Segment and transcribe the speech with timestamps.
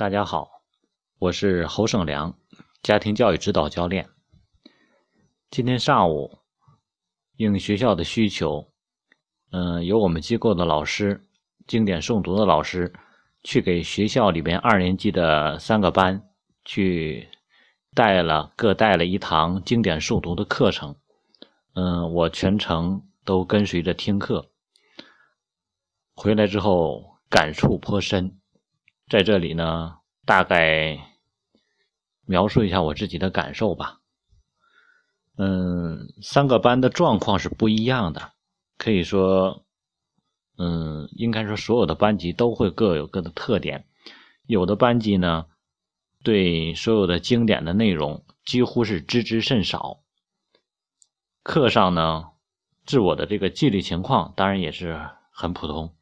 [0.00, 0.62] 大家好，
[1.18, 2.34] 我是侯胜良，
[2.82, 4.08] 家庭教育指导教练。
[5.50, 6.38] 今天上午，
[7.36, 8.72] 应学校的需求，
[9.52, 11.28] 嗯，由我们机构的老师，
[11.66, 12.94] 经典诵读的老师，
[13.42, 16.30] 去给学校里边二年级的三个班
[16.64, 17.28] 去
[17.94, 20.96] 带了各带了一堂经典诵读的课程。
[21.74, 24.50] 嗯，我全程都跟随着听课，
[26.14, 28.39] 回来之后感触颇深。
[29.10, 31.00] 在这里呢，大概
[32.26, 33.98] 描述一下我自己的感受吧。
[35.36, 38.34] 嗯，三个班的状况是不一样的，
[38.78, 39.66] 可以说，
[40.58, 43.84] 嗯，应该说所有的班级都会各有各的特点。
[44.46, 45.46] 有的班级呢，
[46.22, 50.04] 对所有的经典的内容几乎是知之甚少，
[51.42, 52.28] 课上呢，
[52.86, 55.96] 自我的这个纪律情况当然也是很普通。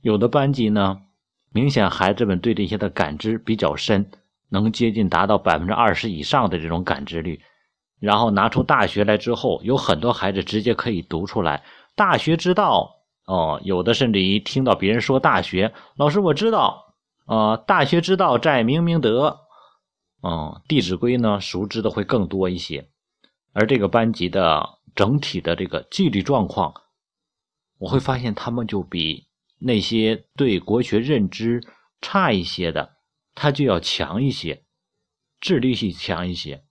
[0.00, 1.02] 有的班级呢。
[1.50, 4.10] 明显，孩子们对这些的感知比较深，
[4.50, 7.40] 能接近达到百分之二十以上的这种感知率。
[8.00, 11.64] 然后拿出大学来之后，有很多孩子直接可以读出来。
[11.96, 16.94] 大学之道哦，有的甚至于听到别人说大学，老师我知道，
[17.26, 19.40] 啊，大学之道在明明德，
[20.22, 22.88] 嗯，弟子规呢，熟知的会更多一些。
[23.52, 26.74] 而这个班级的整体的这个纪律状况，
[27.78, 29.27] 我会发现他们就比。
[29.58, 31.62] 那些对国学认知
[32.00, 32.90] 差一些的，
[33.34, 34.62] 他就要强一些，
[35.40, 36.62] 智力性强一些。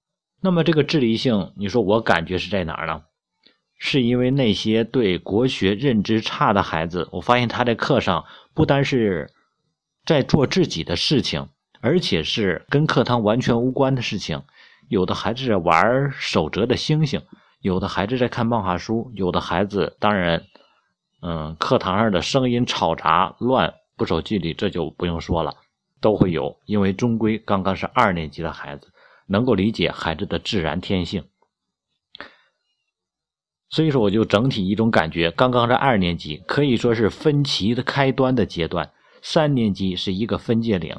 [0.42, 3.04] 那么这个智力性，你说我感觉是在哪儿呢？
[3.78, 9.32] 是因为那些对国学认知差的孩子，我发现他在课上不单是
[10.06, 11.50] 在做自己的事情，
[11.82, 14.44] 而且是跟课堂完全无关的事情。
[14.88, 17.22] 有的孩子在玩手折的星星，
[17.60, 20.46] 有的孩子在看漫画书，有的孩子当然。
[21.22, 25.56] 嗯，课堂上的声音吵杂乱，不守纪律，这就不用说了，
[26.00, 26.58] 都会有。
[26.66, 28.92] 因为终归刚刚是二年级的孩子，
[29.26, 31.24] 能够理解孩子的自然天性，
[33.70, 38.86] 所以说我就整体一种感觉，刚刚是二年级，可以说是分歧的开端的阶段；
[39.22, 40.96] 三年级是一个分界岭，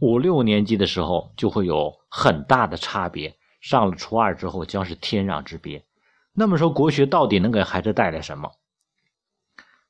[0.00, 3.36] 五六年级的时候就会有很大的差别。
[3.60, 5.84] 上了初二之后，将是天壤之别。
[6.32, 8.50] 那么说，国学到底能给孩子带来什么？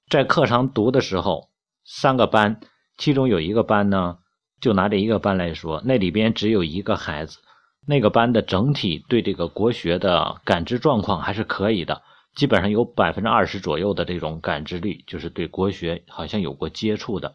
[0.08, 1.50] 在课堂读的时候，
[1.84, 2.60] 三个班，
[2.96, 4.16] 其中有一个班呢，
[4.58, 7.40] 就拿这一个班来说，那里边只有一个孩子，
[7.86, 12.00] 那个班的整体对这个国学的感知状况还是可以的，
[12.34, 17.34] 基本上有百分之二十左右的这种感知率，就是对国学好像有过接触的。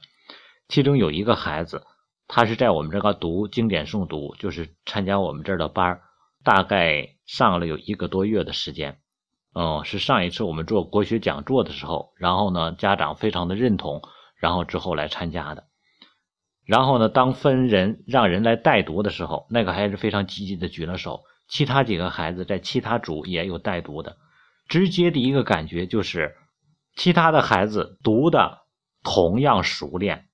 [0.67, 1.85] 其中有一个孩子，
[2.27, 6.01] 他是在我们这个读经典诵读，就是参加我们这儿的班
[6.43, 8.97] 大概上了有一个多月的时间。
[9.55, 14.01] 嗯，是上一次我们做国学讲座的时候，然后呢，家长非常的认同，
[14.35, 15.65] 然后之后来参加的。
[16.65, 21.23] 然后呢，当分人让人来带读的时候，那个还是非常积极的举了手。
[21.47, 24.17] 其他几个孩子在其他组也有带读的，
[24.67, 26.35] 直接的一个感觉就是，
[26.95, 28.59] 其他的孩子读的
[29.03, 30.29] 同样熟练，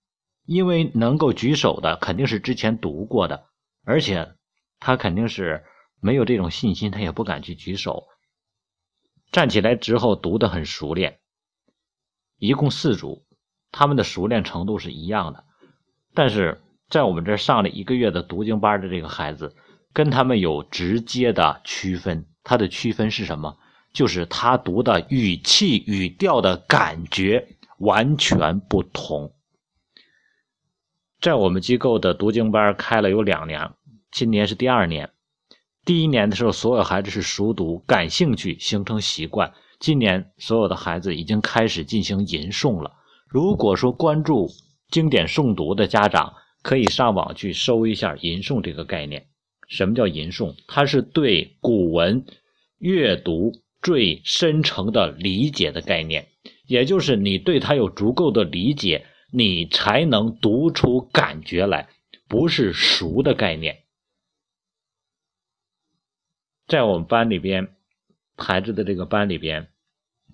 [0.45, 3.43] 因为能够举手的肯定是之前读过的，
[3.83, 4.33] 而且
[4.79, 5.65] 他肯定是
[5.99, 8.05] 没有这种信心，他也不敢去举手。
[9.31, 11.19] 站起来之后读得很熟练，
[12.37, 13.25] 一共四组，
[13.71, 15.43] 他们的熟练程度是一样的。
[16.13, 19.55] 但是在我们这上了一个月的读经班的这个孩子，
[19.93, 22.25] 跟他们有直接的区分。
[22.43, 23.57] 他的区分是什么？
[23.93, 27.47] 就是他读的语气语调的感觉
[27.77, 29.35] 完全不同。
[31.21, 33.71] 在我们机构的读经班开了有两年，
[34.09, 35.11] 今年是第二年。
[35.85, 39.53] 第一年的时候，所有孩子是熟读、感兴趣、形成习惯。
[39.79, 42.91] 今年所有的孩子已经开始进行吟诵了。
[43.27, 44.49] 如果说关注
[44.91, 49.27] 经典诵读的家长，可以上网去搜一下吟诵这个概念。
[49.67, 50.55] 什么叫吟诵？
[50.67, 52.25] 它是对古文
[52.79, 56.27] 阅读最深层的理解的概念，
[56.67, 61.87] 也就是你对它有足够的理解，你才能读出感觉来，
[62.27, 63.77] 不是熟的概念。
[66.69, 67.75] 在我们班里边，
[68.37, 69.69] 孩子的这个班里边，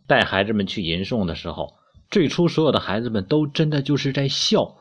[0.06, 1.78] 带孩子们去吟诵的时候，
[2.12, 4.76] 最初所有的孩子们都真的就是在笑，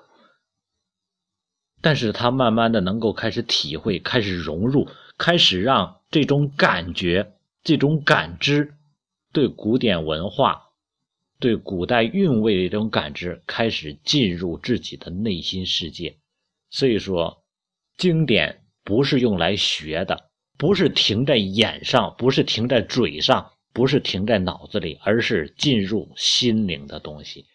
[1.81, 8.75] 但是他慢慢的能够开始体会，开始融入，开始让这种感觉、这种感知，
[9.33, 10.71] 对古典文化、
[11.39, 16.19] 对古代韵味的这种感知，开始进入自己的内心世界。
[16.71, 17.45] 所以说，
[17.97, 20.31] 经典不是用来学的。
[20.57, 27.47] 不是停在眼上，不是停在嘴上，不是停在脑子里，而是进入心灵的东西。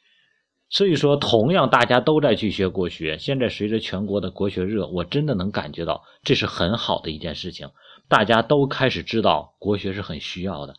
[0.70, 7.70] 所以说，同样大家都在去学国学，现在随着全国的国学热，我真的能感觉到这是很好的一件事情。
[8.08, 10.76] 大家都开始知道国学是很需要的。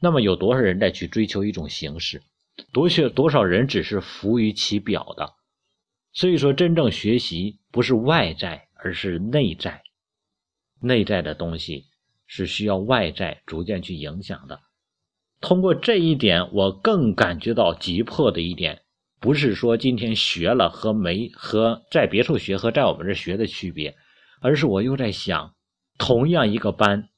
[0.00, 2.22] 那么有多少人在去追求一种形式？
[2.72, 5.32] 多学多少人只是浮于其表的？
[6.12, 9.82] 所以说，真正学习不是外在，而是内在。
[10.84, 11.86] 内在的东西
[12.26, 14.60] 是需要外在逐渐去影响的。
[15.40, 18.82] 通过这一点，我更感觉到急迫的一点，
[19.20, 23.94] 不是说今天学了和没和在别处学和在我们这学的区别，
[24.40, 25.54] 而是我又在想，
[25.98, 27.08] 同样一个班，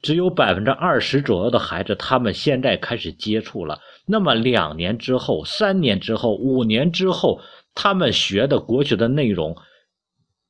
[0.00, 3.80] 只有百分之二十左右的孩子，他们现在开始接触了。
[4.06, 7.40] 那么两年之后、三年之后、五年之后，
[7.74, 9.56] 他们学的国学的内容。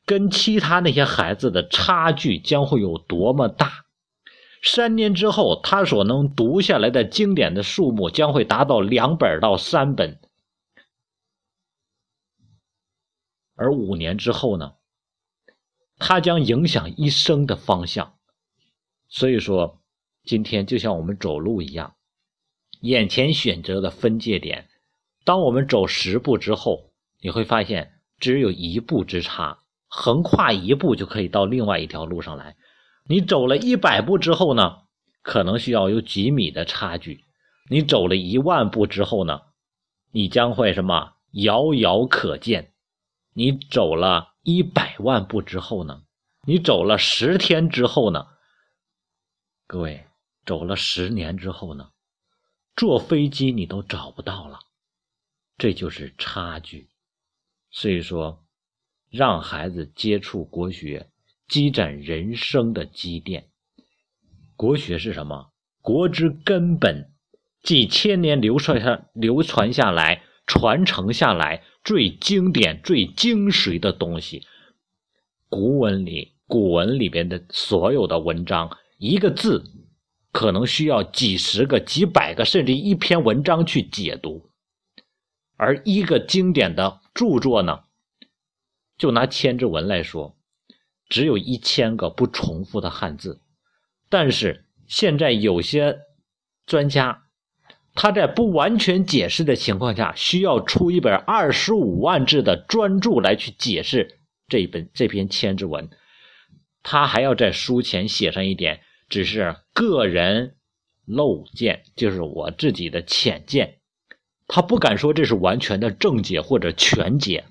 [0.04, 3.84] 跟其他那些孩子的差距将会有多么大？
[4.64, 10.20] 三年之后，他所能读下来的经典的数目将会达到两本到三本，
[13.56, 14.74] 而五年之后呢？
[15.98, 18.18] 他将影响一生的方向。
[19.08, 19.80] 所以说，
[20.24, 21.94] 今天就像我们走路一样，
[22.80, 24.68] 眼前选择的分界点，
[25.24, 29.61] 当我们走十步之后，你会发现只有一步之差。
[29.94, 32.56] 横跨一步就可以到另外一条路上来，
[33.04, 34.84] 你走了一百步之后呢，
[35.20, 37.26] 可能需要有几米的差距；
[37.68, 39.42] 你走了一万步之后呢，
[40.10, 42.70] 你将会什么遥遥可见；
[43.34, 46.04] 你走了一百万步之后呢，
[46.46, 48.28] 你走了十天之后呢，
[49.66, 50.06] 各位
[50.46, 51.90] 走了十年之后呢，
[52.74, 54.58] 坐飞机你都找不到了，
[55.58, 56.88] 这就是差距。
[57.70, 58.42] 所以说。
[59.12, 61.10] 让孩子接触国学，
[61.46, 63.48] 积攒人生的积淀。
[64.56, 65.50] 国学是什么？
[65.82, 67.12] 国之根本，
[67.62, 74.46] 几千年流传下、流传下来、传承下来最经典、最精髓的东西。
[75.50, 79.62] 古文里、古文里边的所有的文章，一个字
[80.32, 84.48] 可能需要几十个、几百个，甚至一篇文章去解读。
[85.58, 87.80] 而一个经典的著作呢？
[89.02, 90.36] 就拿《千字文》来说，
[91.08, 93.40] 只有一千个不重复的汉字，
[94.08, 95.98] 但是现在有些
[96.66, 97.24] 专家，
[97.96, 105.88] 他在不完全解释的情况下，需要出一本二十五万字的专著来去解释这一本这篇《千字文》，
[106.84, 110.54] 他还要在书前写上一点，只是个人
[111.04, 113.80] 漏见，就是我自己的浅见，
[114.46, 117.46] 他不敢说这是完全的正解或者全解。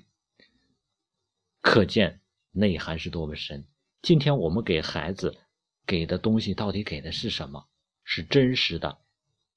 [1.62, 2.20] 可见
[2.50, 3.64] 内涵是多么深。
[4.02, 5.38] 今天我们给孩子
[5.86, 7.66] 给的东西到底给的是什么？
[8.04, 8.98] 是真实的，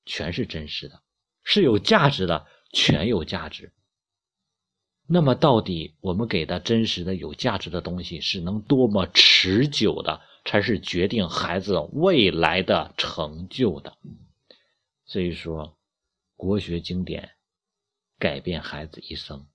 [0.06, 1.02] 全是真实的；
[1.44, 3.74] 是有价值的，全有价值。
[5.08, 13.98] 那么，到底我们给的真实的、有价值的东西是能多么持久的，才是决定孩子未来的成就的？
[15.06, 15.76] 所以说，
[16.36, 17.32] 国学经典
[18.20, 19.48] 改变孩子一生。